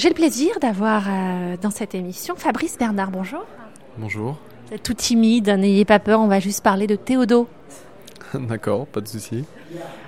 J'ai 0.00 0.08
le 0.08 0.14
plaisir 0.14 0.58
d'avoir 0.62 1.04
euh, 1.10 1.58
dans 1.60 1.68
cette 1.68 1.94
émission 1.94 2.34
Fabrice 2.34 2.78
Bernard. 2.78 3.10
Bonjour. 3.10 3.44
Bonjour. 3.98 4.38
Vous 4.66 4.74
êtes 4.74 4.82
tout 4.82 4.94
timide, 4.94 5.50
n'ayez 5.50 5.84
pas 5.84 5.98
peur, 5.98 6.20
on 6.20 6.26
va 6.26 6.40
juste 6.40 6.64
parler 6.64 6.86
de 6.86 6.96
Théodo. 6.96 7.46
D'accord, 8.34 8.86
pas 8.86 9.02
de 9.02 9.08
souci. 9.08 9.44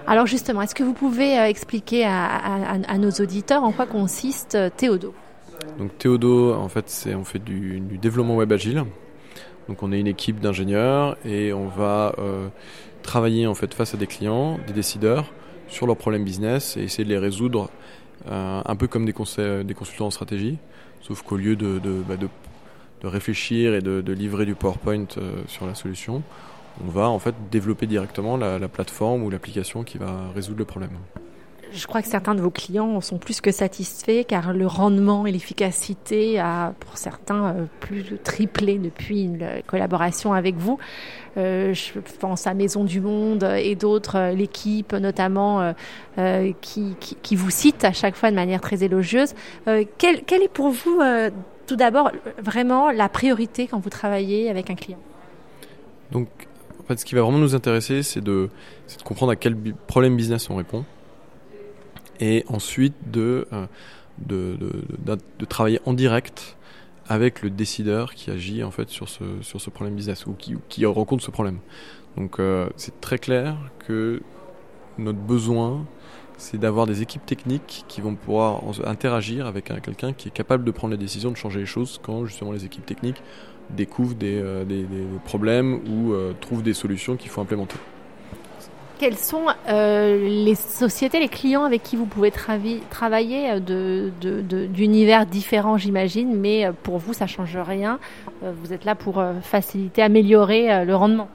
Alors 0.07 0.25
justement, 0.25 0.63
est-ce 0.63 0.75
que 0.75 0.83
vous 0.83 0.95
pouvez 0.95 1.39
euh, 1.39 1.45
expliquer 1.45 2.07
à, 2.07 2.97
nos 2.97 3.11
auditeurs 3.11 3.65
en 3.65 3.73
quoi 3.73 3.85
consiste 3.85 4.55
euh, 4.55 4.71
Théodo? 4.75 5.13
Donc 5.79 5.99
Théodo, 5.99 6.55
en 6.55 6.71
fait, 6.71 6.89
c'est 6.89 7.15
on 7.15 7.25
fait 7.25 7.39
du, 7.39 7.79
développement 8.01 8.37
web 8.37 8.51
agile. 8.51 8.85
Donc 9.69 9.83
on 9.83 9.93
est 9.93 10.01
une 10.01 10.07
équipe 10.07 10.41
d'ingénieurs 10.41 11.19
et 11.27 11.53
on 11.53 11.69
va 11.69 12.15
travailler 13.03 13.47
en 13.47 13.55
fait 13.55 13.75
face 13.75 13.93
à 13.93 13.99
des 13.99 14.07
clients, 14.07 14.59
des 14.67 14.73
décideurs 14.73 15.31
sur 15.73 15.87
leurs 15.87 15.97
problèmes 15.97 16.25
business 16.25 16.77
et 16.77 16.83
essayer 16.83 17.05
de 17.05 17.09
les 17.09 17.19
résoudre 17.19 17.65
euh, 17.65 17.69
un 18.29 18.77
peu 18.77 18.87
comme 18.87 19.05
des, 19.05 19.13
conseils, 19.13 19.65
des 19.65 19.75
consultants 19.75 20.07
en 20.07 20.11
stratégie, 20.11 20.59
sauf 21.01 21.23
qu'au 21.23 21.37
lieu 21.37 21.57
de, 21.57 21.81
bah, 22.09 22.15
réfléchir 23.03 23.75
et 23.75 23.81
de, 23.81 24.13
livrer 24.13 24.47
du 24.47 24.55
PowerPoint 24.55 25.07
euh, 25.19 25.43
sur 25.47 25.67
la 25.67 25.75
solution, 25.75 26.23
on 26.85 26.91
va 26.91 27.09
en 27.09 27.19
fait 27.19 27.35
développer 27.51 27.87
directement 27.87 28.37
la 28.37 28.69
plateforme 28.69 29.23
ou 29.25 29.31
l'application 29.31 29.85
qui 29.85 29.99
va 29.99 30.31
résoudre 30.35 30.59
le 30.59 30.65
problème 30.65 30.97
je 31.75 31.87
crois 31.87 32.03
que 32.03 32.09
certains 32.09 32.35
de 32.35 32.41
vos 32.41 32.51
clients 32.51 33.01
sont 33.01 33.19
plus 33.19 33.41
que 33.41 33.51
satisfaits 33.51 34.25
car 34.27 34.53
le 34.53 34.67
rendement 34.67 35.27
et 35.27 35.33
l'efficacité 35.33 36.39
a 36.39 36.75
pour 36.81 36.99
certains 36.99 37.47
euh, 37.47 37.65
plus 37.81 38.19
triplé 38.23 38.79
depuis 38.79 39.23
une 39.23 39.47
collaboration 39.67 40.33
avec 40.33 40.57
vous. 40.57 40.79
Euh, 41.37 41.73
je 41.73 41.99
pense 42.21 42.47
à 42.47 42.55
Maison 42.55 42.85
du 42.85 43.01
Monde 43.01 43.45
et 43.59 43.75
d'autres, 43.75 44.17
euh, 44.17 44.33
l'équipe 44.33 44.93
notamment 44.93 45.73
qui, 46.61 46.95
qui, 47.23 47.37
vous 47.37 47.51
cite 47.51 47.85
à 47.85 47.93
chaque 47.93 48.17
fois 48.17 48.31
de 48.31 48.37
manière 48.37 48.61
très 48.61 48.85
élogieuse. 48.85 49.35
quelle, 49.65 50.23
quelle, 50.27 50.43
est 50.43 50.53
pour 50.53 50.71
vous 50.71 51.01
tout 51.67 51.77
d'abord 51.77 52.11
vraiment 52.39 52.91
la 52.91 53.09
priorité 53.09 53.67
quand 53.67 53.79
vous 53.79 53.91
travaillez 53.91 54.51
avec 54.51 54.69
un 54.71 54.75
client? 54.75 54.99
Donc 56.11 56.29
en 56.81 56.85
fait 56.85 56.99
ce 56.99 57.05
qui 57.05 57.15
va 57.15 57.23
vraiment 57.23 57.39
nous 57.39 57.55
intéresser 57.55 58.03
c'est 58.03 58.21
de, 58.21 58.51
de 58.99 59.03
comprendre 59.05 59.33
à 59.33 59.37
quel 59.37 59.57
problème 59.87 60.17
business 60.17 60.51
on 60.51 60.57
répond 60.57 60.85
et 62.23 62.45
ensuite 62.47 62.95
euh, 63.17 63.45
de, 64.19 64.57
de, 64.57 65.19
de, 65.39 65.45
travailler 65.45 65.81
en 65.87 65.93
direct 65.93 66.57
avec 67.09 67.43
le 67.43 67.51
décideur 67.51 68.15
qui 68.15 68.31
agit 68.31 68.63
en 68.63 68.71
fait 68.71 68.89
sur 68.89 69.09
ce, 69.09 69.25
sur 69.41 69.61
ce 69.61 69.71
problème 69.71 69.97
business 69.97 70.25
ou 70.27 70.35
qui, 70.35 70.55
qui 70.69 70.87
rencontre 70.87 71.25
ce 71.25 71.33
problème. 71.33 71.59
Donc 72.17 72.39
euh, 72.39 72.69
c'est 72.77 73.01
très 73.01 73.19
clair 73.19 73.57
que 73.89 74.23
notre 74.99 75.19
besoin, 75.19 75.85
c'est 76.39 76.59
d'avoir 76.59 76.87
des 76.87 77.03
équipes 77.03 77.27
techniques 77.27 77.85
qui 77.89 78.01
vont 78.01 78.15
pouvoir 78.15 78.63
interagir 78.85 79.47
avec 79.47 79.73
quelqu'un 79.83 80.13
qui 80.13 80.29
est 80.29 80.33
capable 80.33 80.63
de 80.63 80.71
prendre 80.71 80.93
la 80.93 80.99
décision 80.99 81.33
de 81.33 81.37
changer 81.37 81.59
les 81.59 81.67
choses 81.67 82.01
quand 82.05 82.25
justement 82.25 82.53
les 82.53 82.65
équipes 82.65 82.87
techniques 82.87 83.21
découvrent 83.71 84.15
des, 84.15 84.41
euh, 84.41 84.65
des 84.65 84.87
problèmes 85.25 85.81
ou 85.89 86.15
trouvent 86.41 86.63
des 86.63 86.75
solutions 86.75 87.17
qu'il 87.17 87.31
faut 87.31 87.41
implémenter 87.41 87.79
quelles 89.03 89.19
sont 89.19 89.47
euh, 89.69 90.17
les 90.29 90.55
sociétés, 90.55 91.19
les 91.19 91.27
clients 91.27 91.65
avec 91.65 91.83
qui 91.83 91.97
vous 91.97 92.07
pouvez 92.07 92.31
travailler 92.31 93.51
euh, 93.51 94.11
d'univers 94.69 95.27
différents, 95.27 95.77
j'imagine, 95.77 96.37
mais 96.37 96.65
euh, 96.67 96.73
pour 96.85 96.99
vous, 96.99 97.13
ça 97.13 97.25
ne 97.25 97.29
change 97.29 97.57
rien. 97.57 97.99
Vous 98.43 98.73
êtes 98.73 98.85
là 98.85 98.95
pour 98.95 99.21
faciliter, 99.43 100.03
améliorer 100.03 100.85
le 100.85 100.95
rendement. 100.95 101.29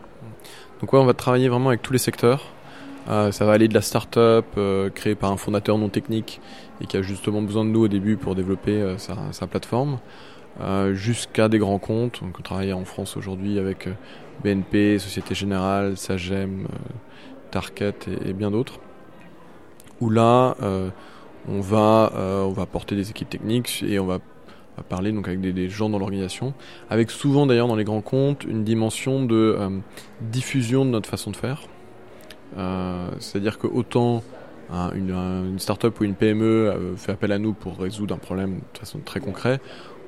Donc 0.79 0.93
ouais, 0.93 0.99
on 0.99 1.05
va 1.05 1.13
travailler 1.13 1.49
vraiment 1.49 1.67
avec 1.67 1.81
tous 1.81 1.91
les 1.91 1.99
secteurs. 1.99 2.45
ça 3.07 3.45
va 3.45 3.51
aller 3.51 3.67
de 3.67 3.73
la 3.73 3.81
start-up 3.81 4.45
créée 4.95 5.15
par 5.15 5.31
un 5.33 5.37
fondateur 5.37 5.77
non 5.77 5.89
technique 5.89 6.39
et 6.79 6.85
qui 6.85 6.95
a 6.95 7.01
justement 7.01 7.41
besoin 7.41 7.65
de 7.65 7.69
nous 7.69 7.81
au 7.81 7.87
début 7.89 8.15
pour 8.15 8.35
développer 8.35 8.95
sa, 8.97 9.47
plateforme, 9.47 9.99
jusqu'à 10.93 11.49
des 11.49 11.59
grands 11.59 11.79
comptes. 11.79 12.21
On 12.21 12.41
travaille 12.41 12.71
en 12.71 12.85
France 12.85 13.17
aujourd'hui 13.17 13.59
avec 13.59 13.89
BNP, 14.43 14.99
Société 14.99 15.33
Générale, 15.33 15.97
Sagem, 15.97 16.67
Target 17.51 17.95
et, 18.25 18.33
bien 18.33 18.51
d'autres. 18.51 18.79
Où 20.01 20.09
là, 20.09 20.55
euh, 20.61 20.89
on 21.49 21.59
va 21.59 22.11
euh, 22.15 22.43
on 22.43 22.51
va 22.51 22.65
porter 22.65 22.95
des 22.95 23.09
équipes 23.09 23.29
techniques 23.29 23.83
et 23.87 23.99
on 23.99 24.05
va, 24.05 24.19
parler 24.89 25.11
donc 25.11 25.27
avec 25.27 25.41
des, 25.41 25.69
gens 25.69 25.89
dans 25.89 25.97
l'organisation, 25.97 26.53
avec 26.91 27.09
souvent 27.09 27.47
d'ailleurs 27.47 27.67
dans 27.67 27.75
les 27.75 27.83
grands 27.83 28.01
comptes 28.01 28.43
une 28.43 28.63
dimension 28.63 29.25
de 29.25 29.55
euh, 29.57 29.69
diffusion 30.21 30.85
de 30.85 30.91
notre 30.91 31.09
façon 31.09 31.31
de 31.31 31.35
faire. 31.35 31.63
C'est-à-dire 33.19 33.57
que 33.57 33.67
autant 33.67 34.23
une, 34.95 35.11
une 35.11 35.59
start-up 35.59 35.99
ou 35.99 36.03
une 36.03 36.15
PME 36.15 36.95
fait 36.95 37.11
appel 37.11 37.31
à 37.31 37.39
nous 37.39 37.53
pour 37.53 37.77
résoudre 37.77 38.15
un 38.15 38.17
problème 38.17 38.59
de 38.73 38.77
façon 38.79 38.99
très 38.99 39.19
concrète, 39.19 39.61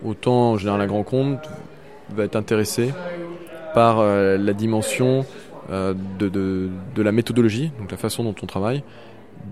autant 0.04 0.52
en 0.52 0.58
général 0.58 0.82
un 0.82 0.88
grand 0.88 1.04
compte 1.04 1.50
va 2.12 2.24
être 2.24 2.36
intéressé 2.36 2.94
par 3.74 4.02
la 4.04 4.54
dimension 4.54 5.26
euh, 5.70 5.94
de, 6.18 6.30
de, 6.30 7.02
la 7.02 7.12
méthodologie, 7.12 7.72
donc 7.80 7.92
la 7.92 7.98
façon 7.98 8.24
dont 8.24 8.36
on 8.42 8.46
travaille, 8.46 8.84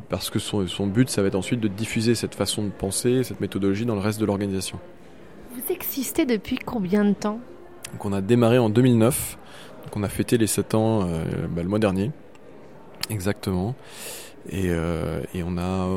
parce 0.10 0.30
que 0.30 0.40
son, 0.40 0.68
son, 0.68 0.88
but, 0.88 1.10
ça 1.10 1.22
va 1.22 1.28
être 1.28 1.36
ensuite 1.36 1.60
de 1.60 1.68
diffuser 1.68 2.16
cette 2.16 2.36
façon 2.36 2.64
de 2.64 2.70
penser, 2.70 3.24
cette 3.24 3.40
méthodologie 3.40 3.86
dans 3.86 3.96
le 3.96 4.02
reste 4.02 4.20
de 4.20 4.26
l'organisation. 4.26 4.80
Vous 5.52 5.74
existez 5.74 6.26
depuis 6.26 6.58
combien 6.58 7.06
de 7.06 7.14
temps? 7.14 7.40
Donc 7.94 8.06
On 8.06 8.14
a 8.14 8.22
démarré 8.22 8.58
en 8.58 8.70
2009, 8.70 9.38
donc 9.86 9.96
on 9.96 10.04
a 10.04 10.10
fêté 10.10 10.38
les 10.38 10.48
7 10.48 10.76
ans 10.76 11.04
euh, 11.04 11.24
bah, 11.50 11.64
le 11.64 11.70
mois 11.70 11.80
dernier, 11.80 12.12
exactement. 13.10 13.76
Et, 14.50 14.70
euh, 14.70 15.22
et 15.34 15.44
on 15.44 15.58
a 15.58 15.88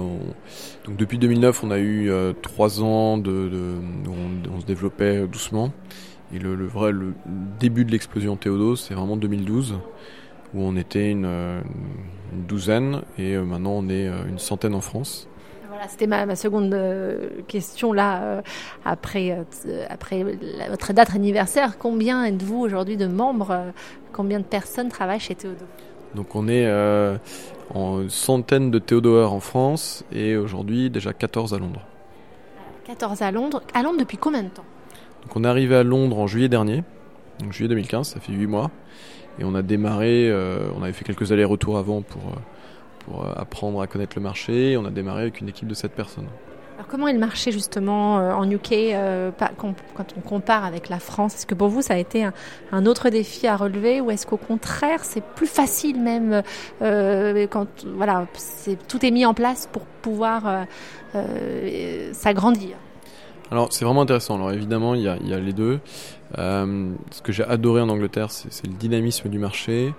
donc 0.85 0.97
depuis 0.97 1.19
2009, 1.19 1.63
on 1.63 1.71
a 1.71 1.79
eu 1.79 2.11
euh, 2.11 2.33
3 2.43 2.83
ans 2.83 3.19
de, 3.19 3.49
de 3.49 3.75
on, 4.09 4.57
on, 4.57 4.61
se 4.61 4.67
développait 4.67 5.27
doucement. 5.27 5.73
Et 6.33 6.39
le, 6.39 6.55
le 6.55 6.67
vrai 6.67 6.93
le 6.93 7.13
début 7.59 7.85
de 7.85 7.91
l'explosion 7.91 8.37
Théodos, 8.37 8.77
c'est 8.77 8.95
vraiment 8.95 9.17
2012, 9.17 9.79
où 10.55 10.63
on 10.63 10.77
était 10.77 11.11
une, 11.11 11.27
une 12.33 12.43
douzaine, 12.47 13.03
et 13.19 13.35
euh, 13.35 13.45
maintenant 13.45 13.73
on 13.73 13.89
est 13.89 14.09
euh, 14.09 14.25
une 14.29 14.39
centaine 14.39 14.75
en 14.75 14.81
France. 14.81 15.27
Voilà, 15.69 15.89
c'était 15.89 16.07
ma, 16.07 16.27
ma, 16.27 16.37
seconde 16.37 16.75
euh, 16.75 17.29
question 17.47 17.93
là, 17.93 18.43
après, 18.85 19.37
après 19.89 20.25
votre 20.69 20.93
date 20.93 21.15
anniversaire. 21.15 21.79
Combien 21.79 22.25
êtes-vous 22.25 22.59
aujourd'hui 22.59 22.97
de 22.97 23.07
membres 23.07 23.73
Combien 24.13 24.41
de 24.41 24.45
personnes 24.45 24.89
travaillent 24.89 25.21
chez 25.21 25.37
Théodo? 25.37 25.65
Donc 26.17 26.35
on 26.35 26.49
est 26.49 26.69
en 27.73 28.09
centaines 28.09 28.73
de 28.73 28.81
Théodoers 28.81 29.33
en 29.33 29.39
France 29.39 30.05
et 30.11 30.37
aujourd'hui 30.37 30.91
déjà 30.91 31.13
14 31.13 31.55
à 31.55 31.59
Londres. 31.59 31.87
14 32.85 33.23
à 33.23 33.31
Londres. 33.31 33.63
À 33.73 33.85
Londres 33.85 33.99
depuis 34.01 34.17
combien 34.17 34.43
de 34.43 34.49
temps? 34.49 34.65
Donc 35.23 35.37
on 35.37 35.45
est 35.45 35.49
arrivé 35.49 35.77
à 35.77 35.83
Londres 35.83 36.19
en 36.19 36.27
juillet 36.27 36.49
dernier, 36.49 36.83
donc 37.41 37.53
juillet 37.53 37.69
2015, 37.69 38.09
ça 38.09 38.21
fait 38.21 38.33
8 38.33 38.47
mois. 38.47 38.71
Et 39.39 39.45
on 39.45 39.55
a 39.55 39.63
démarré, 39.63 40.29
euh, 40.29 40.69
on 40.77 40.83
avait 40.83 40.93
fait 40.93 41.05
quelques 41.05 41.33
allers-retours 41.33 41.79
avant 41.79 42.03
pour, 42.03 42.23
euh, 42.23 42.37
pour 43.01 43.25
euh, 43.25 43.33
apprendre 43.37 43.81
à 43.81 43.87
connaître 43.87 44.13
le 44.17 44.23
marché. 44.23 44.73
Et 44.73 44.77
on 44.77 44.85
a 44.85 44.91
démarré 44.91 45.23
avec 45.23 45.41
une 45.41 45.49
équipe 45.49 45.69
de 45.69 45.75
7 45.75 45.93
personnes. 45.93 46.27
Alors 46.77 46.89
comment 46.89 47.09
est 47.09 47.13
le 47.13 47.19
marché 47.19 47.53
justement 47.53 48.15
en 48.15 48.51
UK 48.51 48.95
quand 49.59 49.75
on 50.17 50.21
compare 50.23 50.65
avec 50.65 50.89
la 50.89 50.99
France? 50.99 51.35
Est-ce 51.35 51.47
que 51.47 51.55
pour 51.55 51.69
vous 51.69 51.83
ça 51.83 51.93
a 51.93 51.99
été 51.99 52.27
un, 52.73 52.87
autre 52.87 53.11
défi 53.11 53.47
à 53.47 53.57
relever? 53.59 54.01
Ou 54.01 54.11
est-ce 54.11 54.27
qu'au 54.27 54.39
contraire 54.39 55.05
c'est 55.05 55.23
plus 55.23 55.47
facile 55.47 56.01
même 56.01 56.43
quand 56.81 57.67
voilà, 57.85 58.27
tout 58.89 59.05
est 59.05 59.11
mis 59.11 59.27
en 59.27 59.35
place 59.35 59.69
pour 59.71 59.83
pouvoir 59.83 60.65
s'agrandir? 62.13 62.79
Alors 63.51 63.73
c'est 63.73 63.85
vraiment 63.85 64.03
intéressant. 64.03 64.37
Alors 64.37 64.53
évidemment 64.53 64.95
il 64.95 65.03
y 65.03 65.09
a, 65.09 65.17
les 65.17 65.53
deux. 65.53 65.81
Euh, 66.39 66.93
ce 67.11 67.23
que 67.23 67.33
j'ai 67.33 67.45
adoré 67.45 67.81
en 67.81 67.89
Angleterre, 67.89 68.31
c'est 68.31 68.67
le 68.67 68.75
dynamisme 68.75 69.29
du 69.29 69.39
marché 69.39 69.93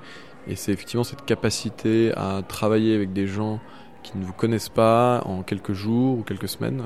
et 0.47 0.55
c'est 0.55 0.71
effectivement 0.71 1.03
cette 1.03 1.25
capacité 1.25 2.13
à 2.15 2.41
travailler 2.47 2.95
avec 2.95 3.13
des 3.13 3.27
gens 3.27 3.59
qui 4.03 4.17
ne 4.17 4.23
vous 4.23 4.33
connaissent 4.33 4.69
pas 4.69 5.21
en 5.25 5.43
quelques 5.43 5.73
jours 5.73 6.19
ou 6.19 6.23
quelques 6.23 6.47
semaines 6.47 6.83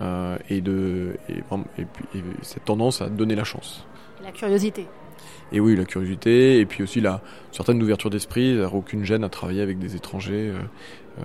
euh, 0.00 0.36
et, 0.48 0.60
de, 0.60 1.16
et 1.28 1.42
cette 2.42 2.64
tendance 2.64 3.00
à 3.00 3.08
donner 3.08 3.36
la 3.36 3.44
chance. 3.44 3.86
La 4.22 4.32
curiosité. 4.32 4.86
Et 5.52 5.60
oui, 5.60 5.76
la 5.76 5.84
curiosité, 5.84 6.58
et 6.58 6.66
puis 6.66 6.82
aussi 6.82 7.00
la 7.00 7.20
certaine 7.52 7.80
ouverture 7.82 8.10
d'esprit, 8.10 8.60
aucune 8.60 9.04
gêne 9.04 9.22
à 9.24 9.28
travailler 9.28 9.62
avec 9.62 9.78
des 9.78 9.94
étrangers. 9.94 10.50
Euh, 10.50 10.58
euh, 11.20 11.22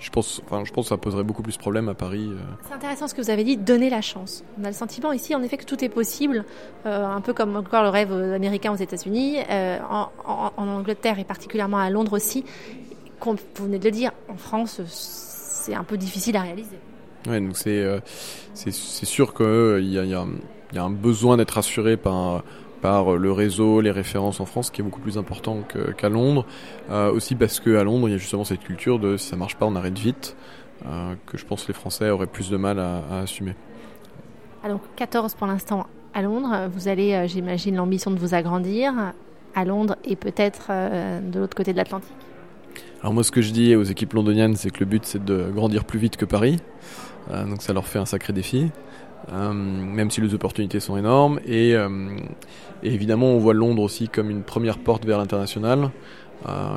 je 0.00 0.10
pense, 0.10 0.42
enfin, 0.46 0.64
je 0.64 0.72
pense 0.72 0.86
que 0.86 0.88
ça 0.88 0.96
poserait 0.96 1.22
beaucoup 1.22 1.42
plus 1.42 1.52
de 1.52 1.60
problèmes 1.60 1.88
à 1.88 1.94
Paris. 1.94 2.28
Euh. 2.28 2.40
C'est 2.66 2.74
intéressant 2.74 3.06
ce 3.06 3.14
que 3.14 3.22
vous 3.22 3.30
avez 3.30 3.44
dit, 3.44 3.56
donner 3.56 3.88
la 3.88 4.00
chance. 4.00 4.42
On 4.60 4.64
a 4.64 4.68
le 4.68 4.74
sentiment 4.74 5.12
ici, 5.12 5.32
en 5.34 5.42
effet, 5.42 5.58
que 5.58 5.64
tout 5.64 5.84
est 5.84 5.88
possible, 5.88 6.44
un 6.84 7.20
peu 7.20 7.32
comme 7.32 7.54
encore 7.54 7.84
le 7.84 7.90
rêve 7.90 8.12
américain 8.12 8.72
aux 8.72 8.76
États-Unis, 8.76 9.36
en, 9.48 10.08
en, 10.26 10.52
en, 10.56 10.68
Angleterre 10.68 11.20
et 11.20 11.24
particulièrement 11.24 11.78
à 11.78 11.88
Londres 11.90 12.14
aussi. 12.14 12.44
Comme 13.20 13.36
vous 13.54 13.64
venez 13.64 13.78
de 13.78 13.84
le 13.84 13.90
dire, 13.90 14.10
en 14.28 14.36
France, 14.36 14.80
c'est 14.86 15.74
un 15.74 15.84
peu 15.84 15.96
difficile 15.96 16.36
à 16.36 16.42
réaliser. 16.42 16.78
Ouais, 17.28 17.40
donc 17.40 17.56
c'est 17.56 17.84
c'est 18.54 18.72
sûr 19.06 19.34
qu'il 19.34 19.84
y 19.84 19.94
y, 19.94 19.98
a, 19.98 20.04
y 20.72 20.78
a 20.78 20.82
un 20.82 20.90
besoin 20.90 21.36
d'être 21.36 21.58
assuré 21.58 21.96
par 21.96 22.42
par 22.80 23.16
le 23.16 23.32
réseau, 23.32 23.80
les 23.80 23.90
références 23.90 24.40
en 24.40 24.46
France, 24.46 24.70
qui 24.70 24.80
est 24.80 24.84
beaucoup 24.84 25.00
plus 25.00 25.18
important 25.18 25.62
qu'à 25.96 26.08
Londres. 26.08 26.46
Euh, 26.90 27.12
aussi 27.12 27.34
parce 27.34 27.60
qu'à 27.60 27.84
Londres, 27.84 28.08
il 28.08 28.12
y 28.12 28.14
a 28.14 28.18
justement 28.18 28.44
cette 28.44 28.62
culture 28.62 28.98
de 28.98 29.16
si 29.16 29.28
ça 29.28 29.36
marche 29.36 29.56
pas, 29.56 29.66
on 29.66 29.76
arrête 29.76 29.98
vite. 29.98 30.36
que 31.26 31.36
je 31.36 31.44
pense 31.44 31.66
les 31.68 31.74
Français 31.74 32.10
auraient 32.10 32.26
plus 32.26 32.50
de 32.50 32.56
mal 32.56 32.78
à, 32.78 33.02
à 33.10 33.20
assumer. 33.20 33.54
Alors 34.64 34.80
14 34.96 35.34
pour 35.34 35.46
l'instant 35.46 35.86
à 36.14 36.22
Londres. 36.22 36.68
Vous 36.72 36.88
allez, 36.88 37.26
j'imagine, 37.28 37.76
l'ambition 37.76 38.10
de 38.10 38.18
vous 38.18 38.34
agrandir 38.34 38.92
à 39.54 39.64
Londres 39.64 39.96
et 40.04 40.16
peut-être 40.16 40.70
de 40.70 41.38
l'autre 41.38 41.56
côté 41.56 41.72
de 41.72 41.76
l'Atlantique? 41.76 42.12
Alors 43.00 43.14
moi 43.14 43.22
ce 43.22 43.30
que 43.30 43.42
je 43.42 43.52
dis 43.52 43.76
aux 43.76 43.84
équipes 43.84 44.12
londoniennes 44.14 44.56
c'est 44.56 44.70
que 44.70 44.80
le 44.80 44.86
but 44.86 45.04
c'est 45.04 45.24
de 45.24 45.50
grandir 45.54 45.84
plus 45.84 46.00
vite 46.00 46.16
que 46.16 46.24
Paris, 46.24 46.56
euh, 46.56 47.17
donc 47.30 47.62
ça 47.62 47.72
leur 47.72 47.86
fait 47.86 47.98
un 47.98 48.06
sacré 48.06 48.32
défi, 48.32 48.70
euh, 49.32 49.52
même 49.52 50.10
si 50.10 50.20
les 50.20 50.34
opportunités 50.34 50.80
sont 50.80 50.96
énormes. 50.96 51.40
Et, 51.46 51.74
euh, 51.74 51.88
et, 52.82 52.92
évidemment 52.92 53.26
on 53.26 53.38
voit 53.38 53.54
Londres 53.54 53.82
aussi 53.82 54.08
comme 54.08 54.30
une 54.30 54.42
première 54.42 54.78
porte 54.78 55.04
vers 55.04 55.18
l'international. 55.18 55.90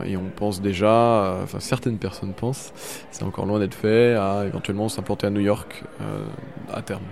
Et 0.07 0.17
on 0.17 0.25
pense 0.35 0.59
déjà, 0.59 1.37
enfin 1.43 1.59
certaines 1.59 1.99
personnes 1.99 2.33
pensent, 2.33 2.73
c'est 3.11 3.23
encore 3.23 3.45
loin 3.45 3.59
d'être 3.59 3.75
fait, 3.75 4.15
à 4.15 4.45
éventuellement 4.47 4.89
s'implanter 4.89 5.27
à 5.27 5.29
New 5.29 5.39
York 5.39 5.83
à 6.73 6.81
terme. 6.81 7.03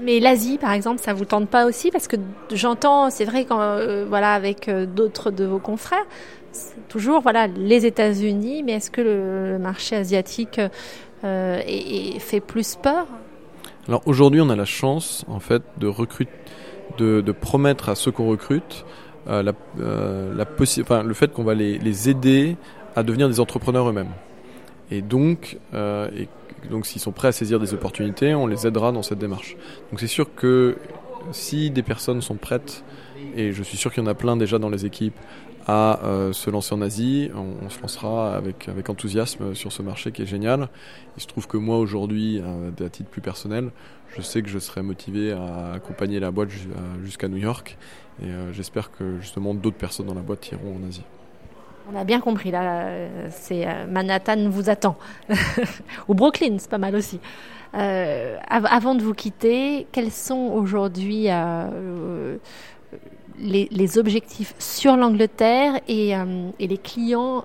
Mais 0.00 0.20
l'Asie, 0.20 0.56
par 0.56 0.70
exemple, 0.70 1.00
ça 1.02 1.12
vous 1.12 1.24
tente 1.24 1.48
pas 1.48 1.66
aussi? 1.66 1.90
Parce 1.90 2.06
que 2.06 2.14
j'entends, 2.54 3.10
c'est 3.10 3.24
vrai, 3.24 3.44
quand 3.44 3.58
avec 3.58 4.70
d'autres 4.70 5.32
de 5.32 5.44
vos 5.44 5.58
confrères, 5.58 6.06
toujours 6.88 7.20
voilà 7.20 7.46
les 7.46 7.86
États-Unis, 7.86 8.62
mais 8.62 8.72
est-ce 8.72 8.90
que 8.90 9.00
le, 9.00 9.58
marché 9.58 9.96
asiatique 9.96 10.60
euh, 11.24 11.60
fait 12.18 12.40
plus 12.40 12.76
peur 12.76 13.06
Alors 13.88 14.02
aujourd'hui, 14.06 14.40
on 14.40 14.50
a 14.50 14.56
la 14.56 14.64
chance 14.64 15.24
en 15.28 15.40
fait 15.40 15.62
de 15.78 15.86
recruter, 15.86 16.32
de, 16.98 17.32
promettre 17.32 17.88
à 17.88 17.94
ceux 17.94 18.10
qu'on 18.10 18.28
recrute 18.28 18.84
euh, 19.28 19.52
euh, 19.78 20.34
le 20.34 21.14
fait 21.14 21.32
qu'on 21.32 21.44
va 21.44 21.54
les, 21.54 21.78
les, 21.78 22.08
aider 22.08 22.56
à 22.96 23.02
devenir 23.02 23.28
des 23.28 23.40
entrepreneurs 23.40 23.88
eux-mêmes. 23.88 24.12
Et 24.90 25.02
donc, 25.02 25.58
et 25.72 26.28
donc 26.68 26.86
s'ils 26.86 27.00
sont 27.00 27.12
prêts 27.12 27.28
à 27.28 27.32
saisir 27.32 27.60
des 27.60 27.74
opportunités, 27.74 28.34
on 28.34 28.46
les 28.46 28.66
aidera 28.66 28.90
dans 28.90 29.02
cette 29.02 29.18
démarche. 29.18 29.56
Donc 29.90 30.00
c'est 30.00 30.08
sûr 30.08 30.34
que 30.34 30.76
si 31.32 31.70
des 31.70 31.82
personnes 31.82 32.22
sont 32.22 32.34
prêtes, 32.34 32.82
et 33.36 33.52
je 33.52 33.62
suis 33.62 33.76
sûr 33.76 33.92
qu'il 33.92 34.02
y 34.02 34.06
en 34.06 34.10
a 34.10 34.14
plein 34.14 34.36
déjà 34.36 34.58
dans 34.58 34.70
les 34.70 34.86
équipes, 34.86 35.14
à 35.70 36.00
euh, 36.02 36.32
se 36.32 36.50
lancer 36.50 36.74
en 36.74 36.82
Asie. 36.82 37.30
On, 37.34 37.70
se 37.70 37.80
lancera 37.80 38.34
avec, 38.34 38.68
enthousiasme 38.88 39.54
sur 39.54 39.70
ce 39.70 39.82
marché 39.82 40.10
qui 40.10 40.22
est 40.22 40.26
génial. 40.26 40.68
Il 41.16 41.22
se 41.22 41.28
trouve 41.28 41.46
que 41.46 41.56
moi 41.56 41.78
aujourd'hui, 41.78 42.42
à, 42.80 42.88
titre 42.88 43.08
plus 43.08 43.20
personnel, 43.20 43.70
je 44.16 44.20
sais 44.20 44.42
que 44.42 44.48
je 44.48 44.58
serai 44.58 44.82
motivé 44.82 45.30
à 45.30 45.74
accompagner 45.74 46.18
la 46.18 46.32
boîte 46.32 46.48
jusqu'à 47.04 47.28
New 47.28 47.36
York 47.36 47.78
et 48.20 48.26
euh, 48.26 48.52
j'espère 48.52 48.90
que 48.90 49.20
justement 49.20 49.54
d'autres 49.54 49.76
personnes 49.76 50.06
dans 50.06 50.14
la 50.14 50.22
boîte 50.22 50.50
iront 50.50 50.76
en 50.82 50.88
Asie. 50.88 51.04
On 51.92 51.96
a 51.96 52.02
bien 52.02 52.20
compris 52.20 52.50
là, 52.50 52.86
euh, 52.88 53.86
Manhattan 53.88 54.48
vous 54.48 54.70
attend 54.70 54.96
ou 56.08 56.14
Brooklyn, 56.14 56.56
c'est 56.58 56.70
pas 56.70 56.78
mal 56.78 56.96
aussi. 56.96 57.20
avant 57.72 58.96
de 58.96 59.02
vous 59.02 59.14
quitter, 59.14 59.86
quels 59.92 60.10
sont 60.10 60.50
aujourd'hui 60.52 61.28
les, 63.40 63.98
objectifs 63.98 64.54
sur 64.58 64.96
l'Angleterre 64.96 65.80
et, 65.88 66.16
euh, 66.16 66.50
les 66.58 66.78
clients 66.78 67.44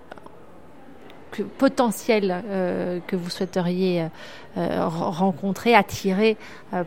potentiels 1.58 2.44
euh, 2.46 3.00
que 3.08 3.16
vous 3.16 3.30
souhaiteriez 3.30 4.08
euh, 4.58 4.88
rencontrer, 4.88 5.76
attirer 5.76 6.38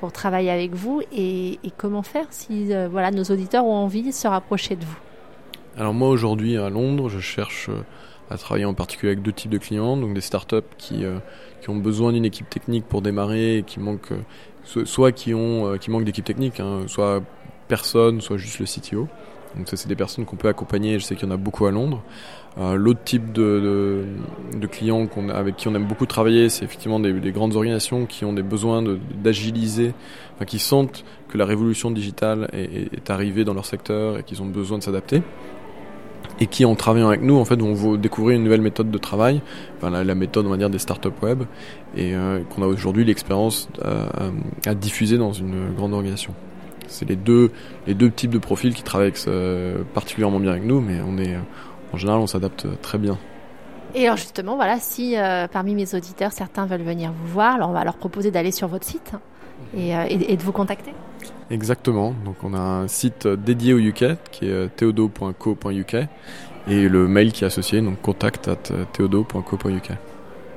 pour 0.00 0.10
travailler 0.10 0.50
avec 0.50 0.72
vous 0.72 1.02
et, 1.12 1.58
comment 1.76 2.02
faire 2.02 2.26
si 2.30 2.70
voilà, 2.90 3.10
nos 3.10 3.24
auditeurs 3.24 3.64
ont 3.64 3.74
envie 3.74 4.02
de 4.02 4.10
se 4.10 4.26
rapprocher 4.26 4.76
de 4.76 4.84
vous? 4.84 4.98
Alors 5.76 5.94
moi 5.94 6.08
aujourd'hui 6.08 6.56
à 6.56 6.70
Londres, 6.70 7.08
je 7.08 7.20
cherche 7.20 7.70
à 8.30 8.36
travailler 8.36 8.64
en 8.64 8.74
particulier 8.74 9.12
avec 9.12 9.22
deux 9.22 9.32
types 9.32 9.50
de 9.50 9.58
clients, 9.58 9.96
donc 9.96 10.14
des 10.14 10.20
startups 10.20 10.56
qui, 10.78 11.04
qui 11.60 11.70
ont 11.70 11.76
besoin 11.76 12.12
d'une 12.12 12.24
équipe 12.24 12.48
technique 12.48 12.86
pour 12.86 13.02
démarrer 13.02 13.64
qui 13.66 13.80
manquent 13.80 14.14
soit 14.64 15.12
qui 15.12 15.34
ont 15.34 15.76
qui 15.78 15.90
manquent 15.90 16.04
d'équipe 16.04 16.24
technique, 16.24 16.58
hein, 16.60 16.84
soit 16.86 17.22
personne, 17.68 18.20
soit 18.20 18.36
juste 18.36 18.58
le 18.58 18.66
CTO. 18.66 19.08
Donc 19.56 19.68
ça, 19.68 19.76
c'est 19.76 19.88
des 19.88 19.96
personnes 19.96 20.24
qu'on 20.24 20.36
peut 20.36 20.48
accompagner. 20.48 20.98
Je 20.98 21.04
sais 21.04 21.14
qu'il 21.14 21.26
y 21.26 21.30
en 21.30 21.34
a 21.34 21.38
beaucoup 21.38 21.66
à 21.66 21.70
Londres. 21.70 22.02
Euh, 22.58 22.74
L'autre 22.74 23.00
type 23.04 23.32
de, 23.32 24.04
de, 24.52 24.58
de 24.58 24.66
clients 24.66 25.06
avec 25.32 25.56
qui 25.56 25.68
on 25.68 25.74
aime 25.74 25.86
beaucoup 25.86 26.06
travailler, 26.06 26.48
c'est 26.48 26.64
effectivement 26.64 26.98
des, 26.98 27.12
des, 27.12 27.30
grandes 27.30 27.54
organisations 27.54 28.06
qui 28.06 28.24
ont 28.24 28.32
des 28.32 28.42
besoins 28.42 28.82
d'agiliser, 29.22 29.92
enfin, 30.34 30.44
qui 30.44 30.58
sentent 30.58 31.04
que 31.28 31.38
la 31.38 31.44
révolution 31.44 31.90
digitale 31.90 32.48
est, 32.52 33.10
arrivée 33.10 33.44
dans 33.44 33.54
leur 33.54 33.66
secteur 33.66 34.18
et 34.18 34.22
qu'ils 34.24 34.42
ont 34.42 34.46
besoin 34.46 34.78
de 34.78 34.82
s'adapter 34.82 35.22
et 36.40 36.46
qui 36.46 36.64
en 36.64 36.74
travaillant 36.74 37.08
avec 37.08 37.22
nous 37.22 37.36
en 37.36 37.44
fait 37.44 37.60
vont 37.60 37.96
découvrir 37.96 38.36
une 38.36 38.44
nouvelle 38.44 38.60
méthode 38.60 38.90
de 38.90 38.98
travail, 38.98 39.40
la, 39.82 40.14
méthode 40.14 40.46
on 40.46 40.50
va 40.50 40.56
dire 40.56 40.70
des 40.70 40.78
startups 40.78 41.08
web 41.22 41.42
et 41.96 42.14
euh, 42.14 42.40
qu'on 42.44 42.62
a 42.62 42.66
aujourd'hui 42.66 43.04
l'expérience 43.04 43.68
à, 43.82 44.30
à, 44.70 44.74
diffuser 44.74 45.18
dans 45.18 45.32
une 45.32 45.74
grande 45.76 45.94
organisation. 45.94 46.34
C'est 46.88 47.08
les 47.08 47.16
deux, 47.16 47.52
les 47.86 47.94
deux 47.94 48.10
types 48.10 48.30
de 48.30 48.38
profils 48.38 48.74
qui 48.74 48.82
travaillent 48.82 49.12
particulièrement 49.94 50.40
bien 50.40 50.52
avec 50.52 50.64
nous, 50.64 50.80
mais 50.80 51.00
on 51.00 51.18
est, 51.18 51.36
en 51.92 51.96
général, 51.96 52.20
on 52.20 52.26
s'adapte 52.26 52.66
très 52.82 52.98
bien. 52.98 53.18
Et 53.94 54.06
alors 54.06 54.16
justement, 54.16 54.56
voilà, 54.56 54.78
si 54.78 55.16
euh, 55.16 55.48
parmi 55.48 55.74
mes 55.74 55.94
auditeurs, 55.94 56.32
certains 56.32 56.66
veulent 56.66 56.82
venir 56.82 57.12
vous 57.12 57.32
voir, 57.32 57.54
alors 57.54 57.70
on 57.70 57.72
va 57.72 57.84
leur 57.84 57.96
proposer 57.96 58.30
d'aller 58.30 58.52
sur 58.52 58.68
votre 58.68 58.84
site 58.84 59.12
et, 59.76 59.96
euh, 59.96 60.06
de 60.06 60.42
vous 60.42 60.52
contacter. 60.52 60.92
Exactement. 61.50 62.14
Donc 62.24 62.36
on 62.42 62.52
a 62.52 62.58
un 62.58 62.88
site 62.88 63.26
dédié 63.26 63.72
au 63.72 63.78
UK 63.78 64.16
qui 64.30 64.46
est 64.46 64.52
euh, 64.52 64.68
theodo.co.uk 64.76 65.96
et 66.68 66.88
le 66.88 67.08
mail 67.08 67.32
qui 67.32 67.44
est 67.44 67.46
associé, 67.46 67.80
donc 67.80 68.00
contact 68.02 68.48
at 68.48 68.56
theodo.co.uk. 68.92 69.90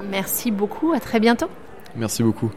Merci 0.09 0.51
beaucoup, 0.51 0.91
à 0.91 0.99
très 0.99 1.21
bientôt. 1.21 1.47
Merci 1.95 2.23
beaucoup. 2.23 2.51